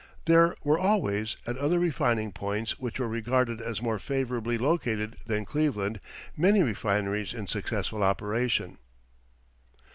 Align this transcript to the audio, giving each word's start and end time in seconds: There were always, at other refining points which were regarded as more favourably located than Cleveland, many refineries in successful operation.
There 0.25 0.55
were 0.63 0.79
always, 0.79 1.37
at 1.45 1.59
other 1.59 1.77
refining 1.77 2.31
points 2.31 2.79
which 2.79 2.99
were 2.99 3.07
regarded 3.07 3.61
as 3.61 3.83
more 3.83 3.99
favourably 3.99 4.57
located 4.57 5.15
than 5.27 5.45
Cleveland, 5.45 5.99
many 6.35 6.63
refineries 6.63 7.35
in 7.35 7.45
successful 7.45 8.01
operation. 8.01 8.79